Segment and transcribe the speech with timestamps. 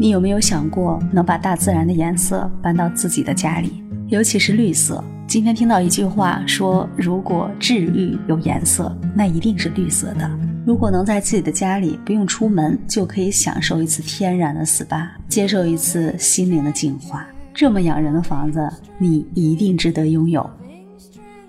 [0.00, 3.84] 你有没有想过能把大自然的颜色搬到自己的家里？
[4.08, 5.04] 尤其是绿色。
[5.26, 10.30] 今天听到一句话说，如果治愈有颜色，那一定是绿色的。
[10.64, 20.48] 如果能在自己的家里不用出门，就可以享受一次天然的 SPA，接受一次心灵的净化，这么养人的房子，你一定值得拥有。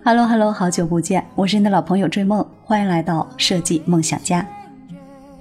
[0.03, 4.45] Hello Hello，好久不见，我是你的老朋友追梦，欢迎来到设计梦想家。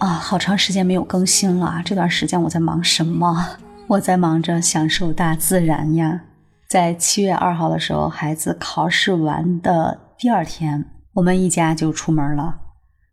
[0.01, 3.59] 啊，好长时间没有更新了，这段时间我在忙什么？
[3.87, 6.23] 我在忙着享受大自然呀。
[6.67, 12.57] 在七月二号的时候，孩子考试完的第二天，我们一家就出门了。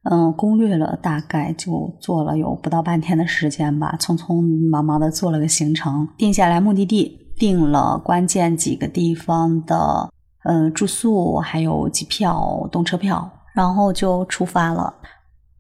[0.09, 10.09] 嗯，攻略了大概就做了有不到半天的时间吧，匆匆忙忙的做了个行程，定下来目的地，定了关键几个地方的
[10.45, 14.93] 嗯住宿，还有机票、动车票，然后就出发了。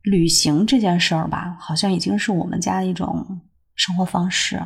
[0.09, 3.41] 旅行这件事儿吧，好像已经是我们家的一种
[3.75, 4.61] 生活方式。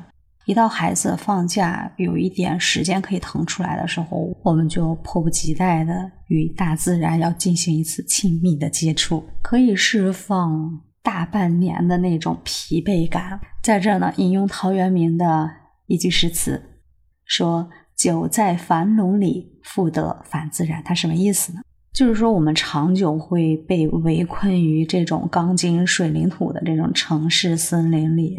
[0.45, 5.93] 一到孩子放假有一点时间可以腾出来的时候，我们就迫不及待的
[6.27, 13.39] 与大自然要进行一次亲密的接触，可以释放大半年的那种疲惫感。
[13.61, 15.49] 在这儿呢，引用陶渊明的
[15.85, 16.79] 一句诗词，
[17.25, 20.81] 说“久在樊笼里，复得返自然”。
[20.83, 21.61] 它什么意思呢？
[21.93, 28.37] 就是说我们长久会被围困于这种钢筋水泥土的这种城市森林里。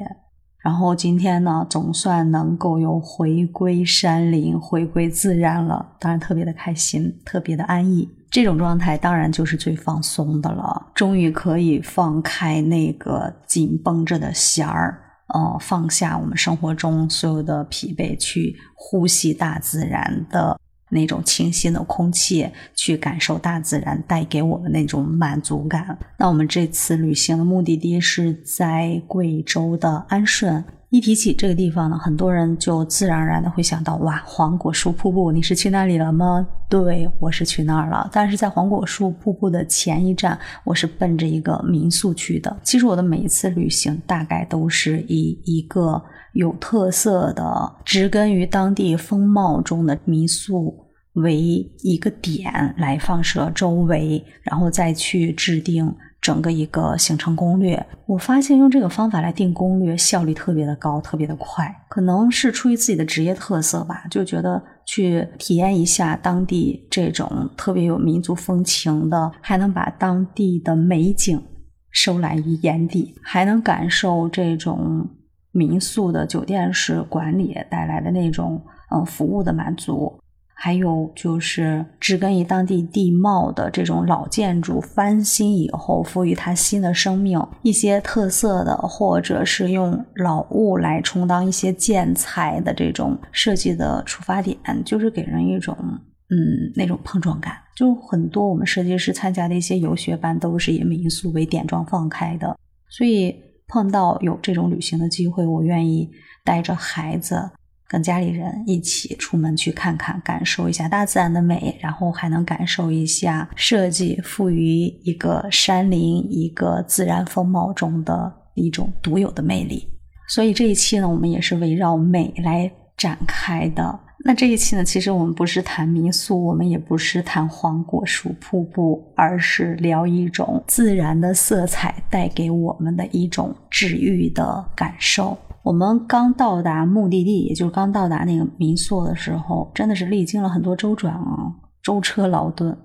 [0.64, 8.08] 然后今天呢，总算能够有回归山林、回归自然了，当然特别的开心，特别的安逸。
[8.30, 14.98] 这种状态当然就是最放松的了，终于可以放开那个紧绷着的弦儿，
[15.34, 20.58] 呃，放下我们生活中所有的疲惫，去呼吸大自然的。
[20.92, 25.98] 那种清新的空气，去感受大自然带给我们那种满足感。
[26.18, 30.62] 那我们这次旅行的目的地是在贵州的安顺。
[30.90, 36.46] 一提起这个地方呢，很多人就自然而然的会想到，哇，黄果树瀑布，你是去那里了吗？
[36.68, 38.06] 对，我是去那儿了。
[38.12, 42.54] 但是在黄果树瀑布的前一站，我是奔着一个民宿去的。
[42.62, 46.02] 其实我的每一次旅行，大概都是以一个
[46.34, 50.81] 有特色的、植根于当地风貌中的民宿。
[51.14, 51.36] 为
[51.82, 57.84] 一个点来放射周围，然后再去制定整个一个行程攻略。
[58.06, 61.70] 我发现用这个方法来定攻略效率特别的高，特别的快。
[61.88, 71.42] 可能是出于自己的职业特色吧，就觉得去体验一下当地这种特别有民族风情的，还能把当地的美景
[71.90, 75.06] 收揽于眼底，还能感受这种
[75.50, 80.21] 民宿的酒店式管理带来的那种嗯服务的满足。
[80.54, 96.36] 还有就是植根于当地地貌的这种老建筑翻新以后，赋予它新的生命，一些特色的，或者是用老物来充当一些建材的这种设计的出发点，就是给人一种嗯
[96.76, 97.54] 那种碰撞感。
[97.74, 102.56] 就很多我们设计师参加的一些游学班，都是以民宿为点状放开的，
[102.88, 103.34] 所以
[103.66, 106.08] 碰到有这种旅行的机会，我愿意
[106.44, 107.50] 带着孩子。
[107.92, 119.86] 跟家里人一起出门去看看，感受一下大自然的美，然后还能感受一下设计赋予一个山林、一个自然风貌中的一种独有的魅力。
[120.26, 124.00] 所以这一期呢，我们也是围绕美来展开的。
[124.24, 135.36] 那这一期呢，其实我们不是谈民宿，我们也不是谈黄果树瀑布，而是聊一种自然的色彩带给我们的一种治愈的感受。
[135.62, 141.52] 我们刚到达目的地，也就是刚到达那个民宿的时候，真的是历经了很多周转啊，
[141.82, 142.76] 舟车劳顿。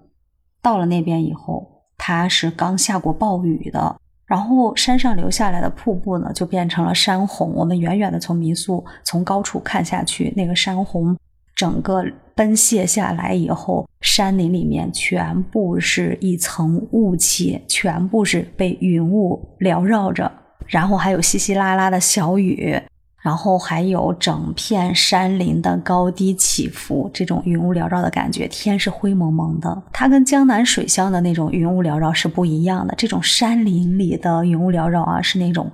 [0.61, 1.67] 到了那边以后，
[1.97, 3.95] 它是刚下过暴雨的，
[4.27, 7.51] 然后山上流下来的瀑布呢，就变成了山洪。
[7.55, 11.17] 我们远远的从民宿从高处看下去，那个山洪
[11.55, 12.03] 整个
[12.35, 20.31] 奔泻下来以后，山林里面全部是一层雾气，全部是被云雾缭绕着。
[20.65, 22.79] 然后还有稀稀拉拉的小雨，
[23.21, 29.83] 然后还有整片山林的高低起伏，这种云雾缭绕的感觉，天是灰蒙蒙的。
[29.93, 35.71] 它跟江南水乡的那种云雾缭绕是不一样的，这种山林里的云雾缭绕啊，是那种。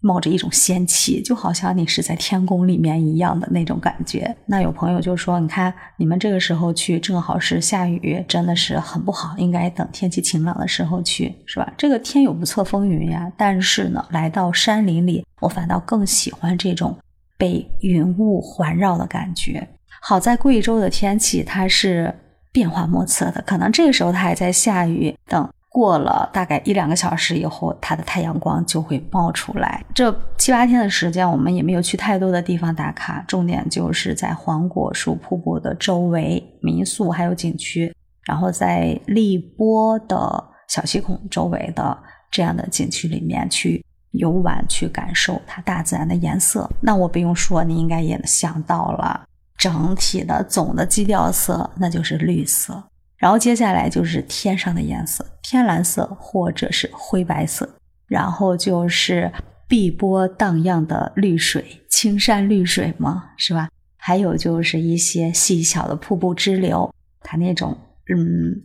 [0.00, 4.36] 冒着一种仙气，就好像你是在天宫里面一样的那种感觉。
[4.46, 13.32] 那有朋友就说：“你看，你们这个时候去正好是下雨，真的是很不好，应该等天气晴朗的时候去，是吧？”这个天有不测风云呀。
[13.36, 16.96] 但是呢，来到山林里，我反倒更喜欢这种
[17.36, 19.66] 被云雾环绕的感觉。
[20.00, 22.14] 好在贵州的天气它是
[22.52, 25.48] 变化莫测的，可能这个时候它还在下雨，等。
[25.76, 29.84] 过了大概一两个小时以后，它的太阳光就会冒出来。
[29.94, 37.94] 这七八天的时间，我们也没有去太多的地方打卡，重点就是在黄果树瀑布的周围民宿还有景区，
[38.24, 41.94] 然后在荔波的小溪孔周围的
[42.30, 46.66] 这样的景区里面去游玩，去感受它大自然的颜色。
[46.80, 49.26] 那我不用说，你应该也想到了，
[49.58, 52.82] 整体的总的基调色那就是绿色。
[53.18, 57.68] 然后接下来就是天上的颜色，天蓝色或者是灰白色，
[58.06, 59.32] 然后就是
[59.66, 63.68] 碧波荡漾的绿水，青山绿水嘛，是吧？
[63.96, 67.76] 还有就是一些细小的瀑布支流，它那种
[68.14, 68.62] 嗯，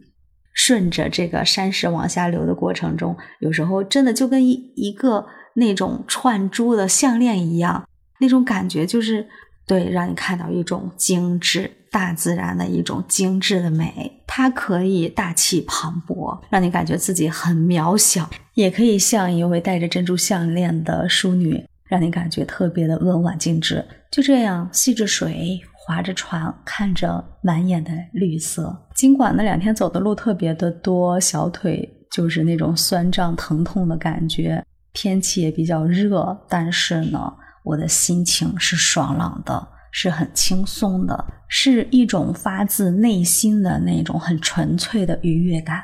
[0.53, 5.25] 顺着这个山石往下流的过程中，有时候真的就跟一一个
[5.55, 7.87] 那种串珠的项链一样，
[8.19, 9.27] 那种感觉就是
[9.67, 11.71] 对，让你看到一种精致。
[11.91, 18.23] 大自然的一种精致的美，它可以大气磅礴，让你感觉自己很渺小；
[18.53, 23.85] 也可以像一位戴着珍珠项链的淑女，让你感觉特别的温婉精致。
[24.09, 28.73] 就这样，吸着水，划着船，看着满眼的绿色。
[28.95, 39.67] 尽管那两天走的路特别的多，小腿就是那种酸胀疼痛的感觉，天气也比较热，但是呢，我的心情是爽朗的。
[39.93, 45.83] 是很轻松的，是一种发自内心的那种很纯粹的愉悦感。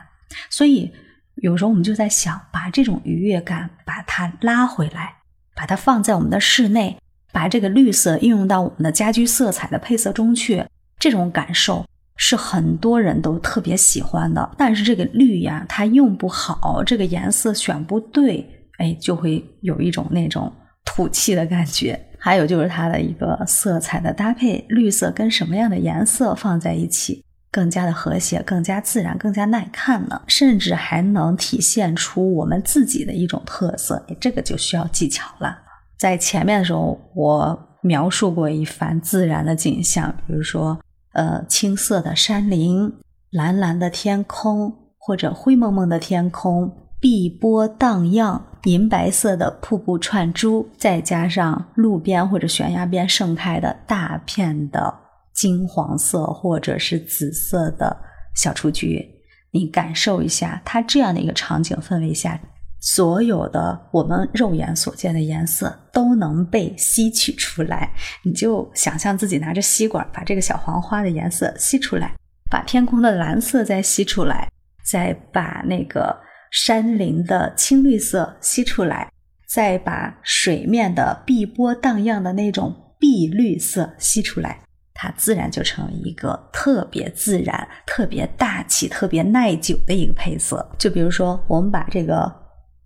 [0.49, 0.89] 所以
[1.35, 5.13] 有时候我们就在想，把这种愉悦感把它拉回来，
[5.53, 6.97] 把它放在我们的室内，
[7.33, 10.63] 把这个绿色应用到我们的家居色彩的配色中去。
[10.97, 11.85] 这种感受
[12.15, 14.49] 是很多人都特别喜欢的。
[14.57, 20.49] 但是这个绿呀，它用不好，这个颜色选不对，哎，就会有一种那种
[20.87, 21.99] 土气的感觉。
[22.17, 30.19] 还有就是它的一个色彩的搭配，绿色跟什么样的颜色放在一起，更加的和谐，更加自然，更加耐看呢？
[30.27, 35.57] 甚至还能体现出我们自己的一种特色，这个就需要技巧了。
[35.99, 40.77] 在前面的时候，我描述过一番自然的景象，比如说，
[41.13, 42.91] 呃，青色的山林，
[43.29, 46.75] 蓝蓝的天空，或者灰蒙蒙的天空。
[46.99, 54.93] 碧波荡漾，银白色的瀑布串珠，再加上路边或者悬崖边盛开的大片的
[55.33, 57.95] 金黄色或者是紫色的
[58.35, 59.05] 小雏菊，
[59.51, 62.39] 你感受一下，它这样的一个场景氛围下，
[62.79, 67.91] 所有的我们肉眼所见的颜色都能被吸取出来。
[68.23, 72.15] 你就想象自己拿着吸管，把这个小黄花的颜色吸出来，
[72.49, 74.51] 把天空的蓝色再吸出来，
[74.83, 76.26] 再把那个。
[76.59, 79.11] 山林的青绿色吸出来，
[79.45, 84.59] 再把水面的碧波荡漾的那种碧绿色吸出来，
[84.91, 90.67] 它自然就成了一个特别自然、特别大气、特别耐久的一个配色。
[90.79, 92.23] 就比如说，我们把这个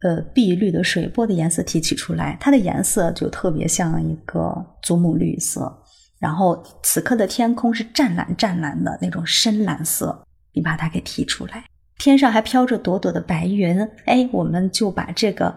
[0.01, 4.53] 呃碧绿的水波的颜色提取出来，它的颜色就特别像一个
[4.83, 5.81] 祖母绿色。
[6.19, 11.63] 然后此刻的天空是湛蓝湛蓝的那种深蓝色，你把它给提出来。
[12.01, 15.55] 天上还飘着朵朵的白云，哎，我们就把这个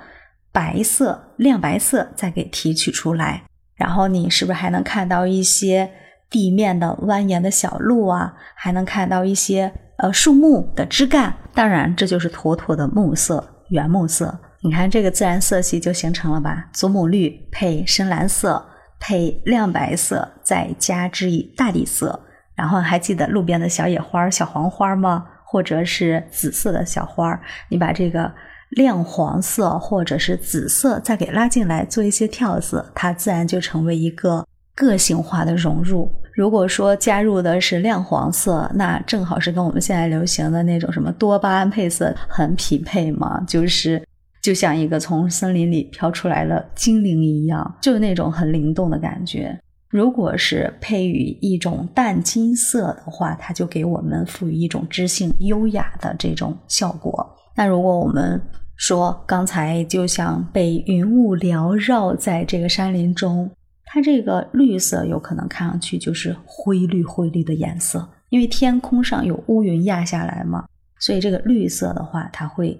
[0.52, 3.44] 白色、亮白色再给提取出来。
[3.76, 5.90] 然后你是不是还能看到一些
[6.28, 8.34] 地面的蜿蜒的小路啊？
[8.54, 11.34] 还能看到一些呃树木的枝干。
[11.54, 14.38] 当然，这就是妥妥的木色，原木色。
[14.60, 16.68] 你看这个自然色系就形成了吧？
[16.74, 18.62] 祖母绿配深蓝色，
[19.00, 22.20] 配亮白色，再加之以大地色。
[22.54, 25.24] 然后还记得路边的小野花、小黄花吗？
[25.54, 28.28] 或者是紫色的小花儿，你把这个
[28.70, 34.44] 亮黄色或者是紫色再给拉进来，做一些跳色，它自然就成为一个
[34.74, 36.10] 个性化的融入。
[36.34, 44.02] 如果说加入的是亮黄色，那正好是跟我们现在流行的那种什么多巴胺配色很匹配嘛，就是
[44.42, 49.56] 就像一个从森林里飘出来的精灵一样，就是那种很灵动的感觉。
[49.94, 57.24] 如果是配以一种淡金色的话，它就给我们赋予一种知性优雅的这种效果。
[57.54, 58.42] 那如果我们
[58.74, 63.48] 说刚才就像被云雾缭绕在这个山林中，
[63.84, 70.66] 它这个绿色有可能看上去就是灰绿灰绿的颜色，因为天空上有乌云压下来嘛，
[70.98, 72.76] 所以这个绿色的话，它会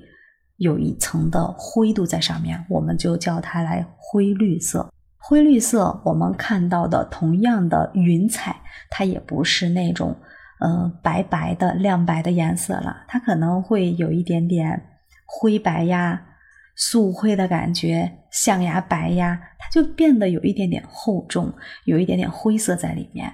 [0.56, 4.90] 有一层的灰度在上面，我们就叫它来灰绿色。
[5.26, 8.54] 灰绿色，我们看到的同样的云彩，
[8.90, 10.14] 它也不是那种，
[10.61, 14.83] 嗯，白白的亮白的颜色了，它可能会有一点点
[15.25, 16.21] 灰白呀、
[16.76, 21.50] 素灰的感觉，象牙白呀，它就变得有一点点厚重，
[21.87, 23.33] 有一点点灰色在里面。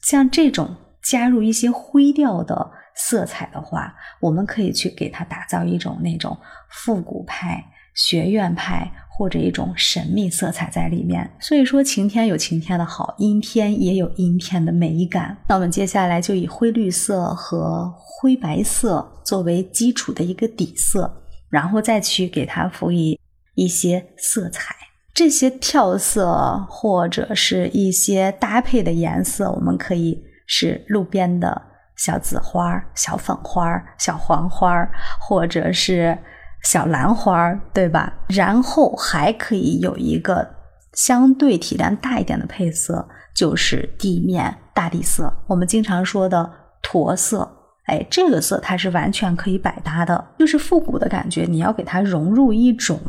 [0.00, 0.74] 像这种
[1.04, 6.36] 加入一些灰调的色彩的话，我们可以去给它打造一种那种
[6.68, 7.64] 复古派、
[7.94, 11.30] 学院派或者一种神秘色彩在里面。
[11.40, 15.36] 所以说，晴天有晴天的好，阴天也有阴天的美感。
[15.48, 23.18] 那我们接下来就以灰绿色和灰白色作为基础的一个底色，然后再去给它辅以
[23.54, 24.74] 一些色彩。
[25.14, 31.60] 这些跳色或者是一些搭配的颜色，我们可以是路边的
[31.96, 33.62] 小紫花、小粉花、
[33.98, 34.88] 小黄花，
[35.20, 36.16] 或者是
[36.62, 38.12] 小兰花，对吧？
[38.28, 40.48] 然后还可以有一个
[40.92, 46.50] 相对体量大一点的配色，就是地面大地色，我们经常说的
[46.82, 47.58] 驼色。
[47.86, 53.00] 哎，这个色它是完全可以百搭的，就是复古的感觉，你要给它融入一种。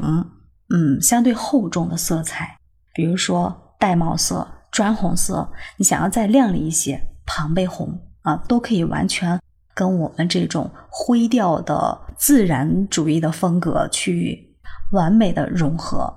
[0.74, 2.58] 嗯，相对厚重的色彩，
[2.96, 9.40] 比如说玳瑁色、砖红色，你想要再亮丽一些，庞贝红啊，都可以完全
[9.74, 14.56] 跟我们这种灰调的自然主义的风格去
[14.92, 16.14] 完美的融合。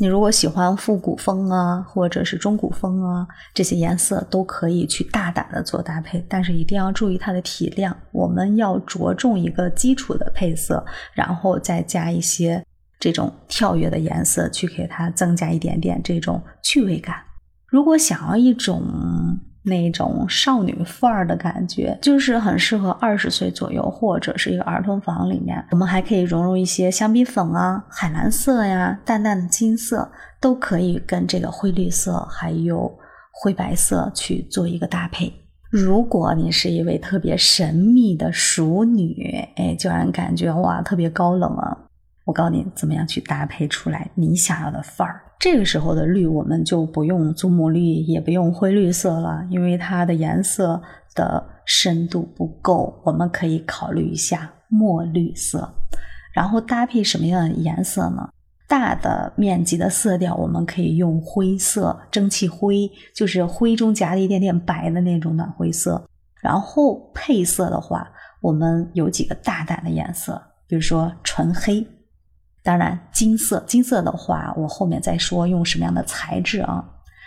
[0.00, 7.96] 你如果喜欢复古风啊，或者是中古风啊，这些颜色都可以去大胆的做搭配，但是一定要注意它的体量。
[8.12, 12.64] 我们要着重一个基础的配色，然后再加一些。
[13.00, 17.14] 这种跳跃的颜色，去给它增加一点点这种趣味感。
[17.68, 18.82] 如果想要一种
[19.68, 25.64] 那种少女范儿的感觉，就是很适合二十岁左右或者是一个儿童房里面。
[25.70, 30.10] 我们还可以融入一些香槟粉啊、海蓝色呀、淡淡的金色，
[30.40, 32.92] 都可以跟这个灰绿色还有
[33.32, 35.32] 灰白色去做一个搭配。
[35.70, 41.76] 如果你是一位特别神秘的熟女，哎，就让人感觉哇，特别高冷啊。
[42.24, 45.22] 我告诉你，怎么样去搭配出来你想要的范儿？
[45.38, 50.82] 这个时候的绿，我们就不用祖母绿，也不用灰绿色了，因为它的颜色
[51.14, 53.00] 的深度不够。
[53.04, 55.72] 我们可以考虑一下墨绿色，
[56.34, 58.28] 然后搭配什么样的颜色呢？
[58.66, 66.04] 大的面积的色调，我们可以用灰色、蒸汽灰，就是灰中夹了一点点白的那种暖灰色。
[66.42, 68.10] 然后配色的话，
[68.42, 71.86] 我们有几个大胆的颜色，比如说纯黑。
[72.62, 76.84] 当然，金色，金色的话，我后面再说用什么样的材质啊？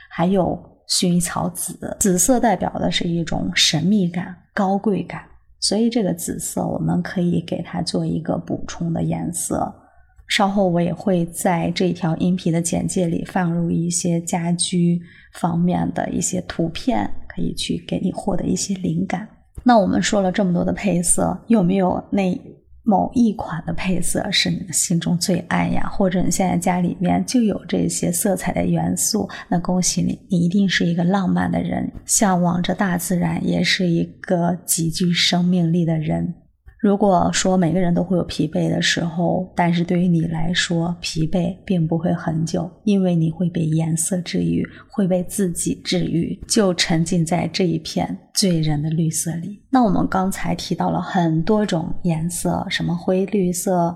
[0.09, 5.23] 还有薰衣草紫，紫色代表的是一种神秘感、高贵感，
[5.59, 9.73] 所以这个紫色我们可以给它做一个补充的颜色。
[10.27, 15.01] 稍后我也会在这条音频的简介里放入一些家居
[15.33, 19.27] 方面的一些图片，可以去给你获得一些灵感。
[19.63, 22.39] 那我们说了这么多的配色，有没有那？
[22.83, 36.33] 某一款的配色是你的心中最爱呀，或者你现在家里面就有这些色彩的元素，那恭喜你，你一定是一个浪漫的人，向往着大自然，也是一个极具生命力的人。
[36.81, 49.61] 如果说每个人都会有疲惫的时候，但是对于你来说，疲惫并不会很久，因为你会被颜色治愈，会被自己治愈，就沉浸在这一片醉人的绿色里。
[49.69, 53.95] 那我们刚才提到了很多种颜色，什么灰绿色、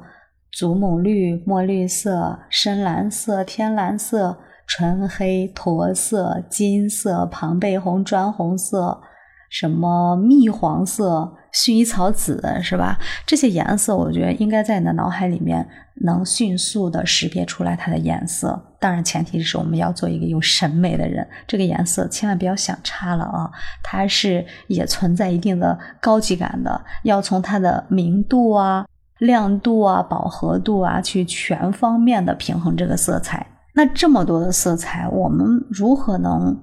[0.52, 4.38] 祖母绿、墨绿色、深蓝色、天蓝色、
[4.68, 9.02] 纯黑、驼色、金色、庞贝红、砖红色。
[9.50, 12.98] 什么蜜黄色、薰衣草紫是吧？
[13.26, 15.68] 这些颜色，我觉得应该在你的脑海里面
[16.02, 18.62] 能迅速的识别出来它的颜色。
[18.80, 23.50] 当然，前提是我们要做一个有审美的人，这个颜色千万不要想差了啊！
[23.82, 28.86] 它是也存在一定的高级感的，要从它的明度啊、
[29.20, 33.48] 亮度啊、饱和度啊，去全方面的平衡这个色彩。
[33.74, 36.56] 那这么多的色彩，我们如何能？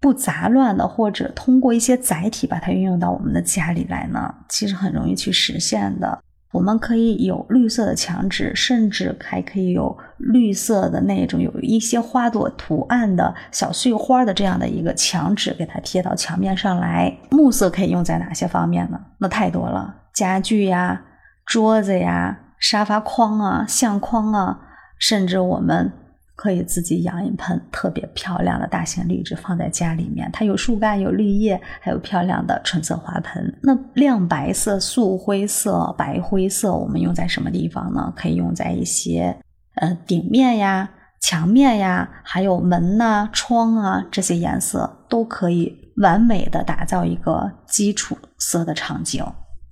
[0.00, 6.18] 不杂乱的，或者通过一些载体把它运用到我们的家里来呢，其实很容易去实现的。
[6.52, 17.16] 我们可以有绿色的墙纸，甚至还可以有绿色的那种有一些花朵图案的小碎花的这样的一个墙纸，给它贴到墙面上来。
[17.30, 18.98] 木色可以用在哪些方面呢？
[19.18, 21.02] 那太多了，家具呀、
[21.46, 24.58] 桌子呀、沙发框啊、相框啊，
[24.98, 25.92] 甚至我们。
[26.40, 33.58] 可以自己养一盆特别漂亮的大型绿植放在家里面，它有树干、有绿叶，还有漂亮的纯色花盆。
[33.62, 38.10] 那亮白色、素灰色、白灰色，我们用在什么地方呢？
[38.16, 39.36] 可以用在一些
[39.74, 40.88] 呃顶面呀、
[41.20, 49.22] 墙面呀，还有门呐、窗啊这些颜色都可以完美的打造一个基础色的场景。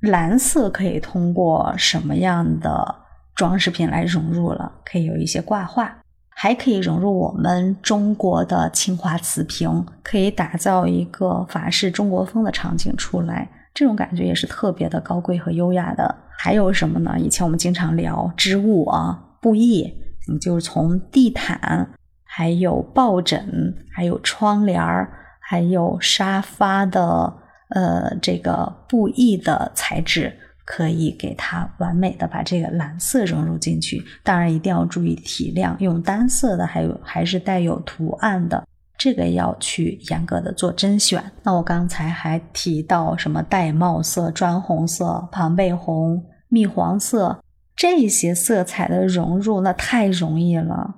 [0.01, 2.95] 蓝色可以通过什么样的
[3.35, 4.71] 装饰品来融入了？
[4.85, 5.98] 可以有一些挂画。
[6.41, 13.51] 还可以融入我们中国的青花瓷瓶，可以打造一个法式中国风的场景出来。
[13.75, 16.15] 这种感觉也是特别的高贵和优雅的。
[16.39, 17.19] 还有什么呢？
[17.19, 19.93] 以前我们经常聊织物啊，布艺，
[20.29, 21.89] 你就是从地毯，
[22.23, 27.35] 还有抱枕，还有窗帘儿，还有沙发的
[27.71, 30.39] 呃这个布艺的材质，
[30.71, 34.05] 可以给它完美的把这个蓝色融入进去。
[34.23, 38.63] 当然一定要注意体量，用单色的，还有还是带有图案的。
[38.99, 41.25] 这个要去严格的做甄选。
[41.43, 47.43] 那我刚才还提到什么玳瑁色、砖红色、庞贝红、蜜黄色
[47.75, 50.97] 这些色彩的融入，那太容易了。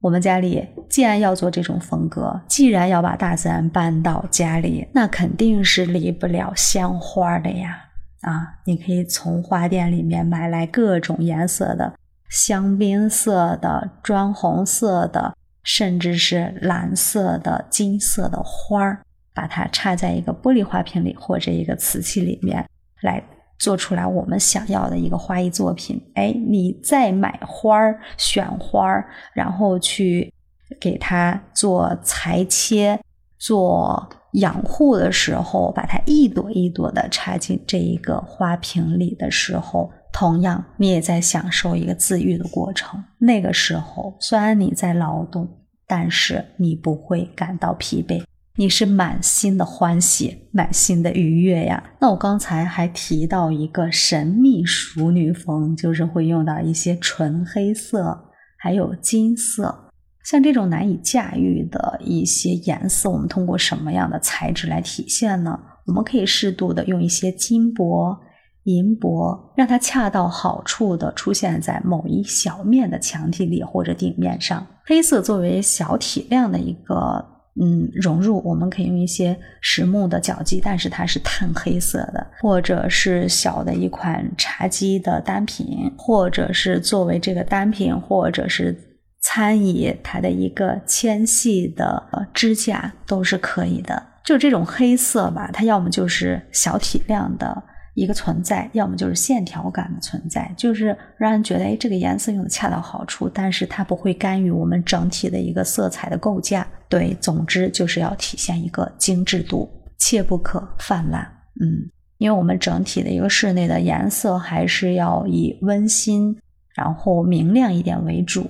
[0.00, 7.89] 我们家里既然要做这种风格，既然要把大自然搬到家里，那肯定是离不了香花的呀。
[8.22, 11.94] 啊，你可以从花店里面买来各种颜色的
[12.28, 15.34] 香槟色的、砖红色的。
[15.62, 19.02] 甚至是蓝色的、金色的花儿，
[19.34, 22.66] 把它插在一个玻璃花瓶里或者一个瓷器里面，
[23.02, 23.22] 来
[23.58, 26.02] 做出来我们想要的一个花艺作品。
[26.14, 30.32] 哎，你再买花儿、选花儿，然后去
[30.80, 32.98] 给它做裁切、
[33.38, 39.90] 做养护的时候，把它一朵一朵的插进这一个花瓶里的时候。
[40.12, 43.00] 同样，你也在享受一个自愈的过程。
[43.18, 45.48] 那个时候，虽然你在劳动，
[45.86, 48.24] 但是你不会感到疲惫，
[48.56, 51.92] 你是满心的欢喜，满心的愉悦呀。
[52.00, 59.89] 那我刚才还提到一个神秘熟女风，就是会用到一些纯黑色，还有金色。
[60.24, 65.58] 像这种难以驾驭的一些颜色，我们通过什么样的材质来体现呢？
[65.86, 68.18] 我们可以适度的用一些金箔。
[68.64, 74.64] 银箔让它恰到好处的出现在某一小面的墙体里或者顶面上。
[74.84, 77.24] 黑色作为小体量的一个
[77.58, 88.78] 嗯融入，我们可以用一些实木的脚基，但是它是炭黑色的，或者是小的一款茶几的单品，或者是作为这个单品，或者是
[89.20, 94.02] 餐椅它的一个纤细的支架都是可以的。
[94.24, 97.64] 就这种黑色吧，它要么就是小体量的。
[97.94, 106.66] 一个存在，要么就是线条感的存在，就是让人觉得，哎，这个颜色用的恰到好处，但是它不会干预我们整体的一个色彩的构架。
[106.88, 111.20] 对，总之就是要体现一个精致度，切不可泛滥。
[111.60, 116.34] 嗯，因为我们整体的一个室内的颜色还是要以温馨，
[116.76, 118.48] 然后明亮一点为主。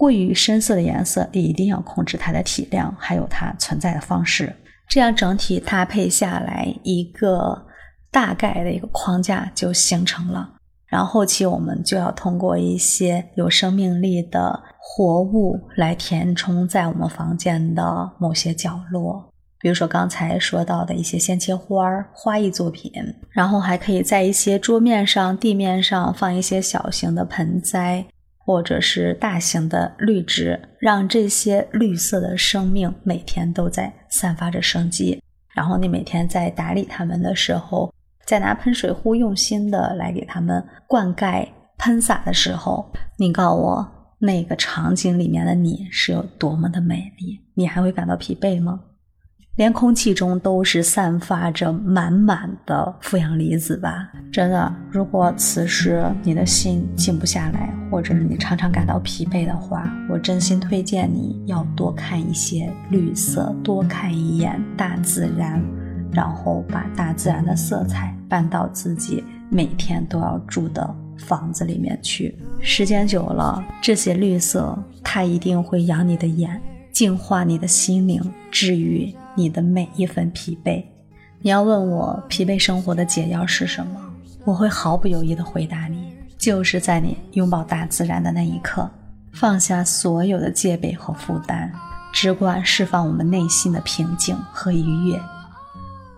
[0.00, 4.50] 过于深色的颜色，也一定要控制它的体量，还有它存在的方式，
[4.88, 7.66] 这样整体搭配下来一个。
[8.12, 10.54] 大概的一个框架就形成了，
[10.88, 22.90] 然后后期我们就要通过一些有生命力的活物来填充在我们房间的某些角落，比如说刚才说到的一些鲜切花儿、花艺作品，
[23.30, 28.04] 然后还可以在一些桌面上、地面上放一些小型的盆栽，
[28.50, 35.22] 或者是大型的绿植，让这些绿色的生命每天都在散发着生机。
[35.54, 37.94] 然后你每天在打理它们的时候。
[38.26, 47.40] 在拿喷水壶用心的来给它们灌溉、喷洒的时候，你告我，那个场景里面的你是有多么的美丽？
[47.54, 48.80] 你还会感到疲惫吗？
[49.60, 54.10] 连空气中都是散发着满满的负氧离子吧？
[54.32, 65.62] 真的，如果此时你的心静不下来，或者是你常常感到疲惫的话，我真心推荐你要多看一些绿色，多看一眼大自然。
[66.10, 76.58] 然后把大自然的色彩搬到自己每天都要住的房子里面去，时间久了，这些绿色它一定会养你的眼，
[76.90, 80.84] 净化你的心灵，治愈你的每一分疲惫。
[81.42, 84.00] 你要问我疲惫生活的解药是什么，
[84.44, 88.90] 我会毫不犹豫地回答你，就是在你拥抱大自然的那一刻，
[89.32, 91.70] 放下所有的戒备和负担，
[92.12, 95.20] 只管释放我们内心的平静和愉悦。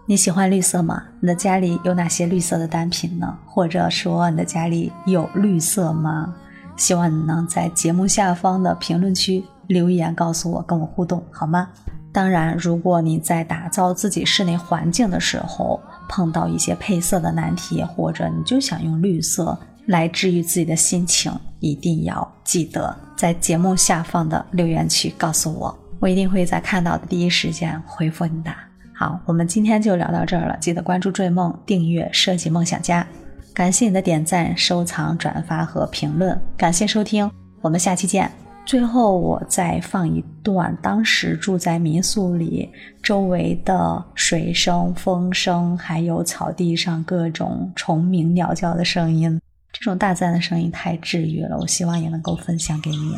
[0.07, 1.05] 你喜欢绿色吗？
[1.21, 3.39] 你的家里有哪些绿色的单品呢？
[3.47, 6.35] 或者说你的家里有绿色吗？
[6.77, 11.69] 希望你能在节目下方的评论区留言告诉我，跟我互动好吗？
[12.13, 28.51] 当然，如果你在打造自己室内环境的时候碰到一些配色的难题，或者你就想用绿色来治愈自己的心情，一定要记得在节目下方的留言区告诉我，我一定会在看到的第一时间回复你的。
[28.95, 30.57] 好，我们今天就聊到这儿了。
[30.61, 33.07] 记得关注“追梦”，订阅“设计梦想家”。
[33.55, 36.41] 感谢你的点赞、收藏、转发和评论。
[36.57, 37.31] 感谢收听，
[37.63, 38.42] 我们下期见。
[38.65, 42.71] 最后，我再放一段当时住在民宿里
[43.03, 49.39] 周围的水声、风声，还有草地上各种虫鸣、鸟叫的声音。
[49.73, 53.15] 这种大自然的声音太治愈了，我希望也能够分享给你。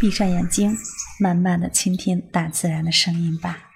[0.00, 0.74] 闭上眼睛，
[1.20, 3.67] 慢慢的倾听大自然的声音吧。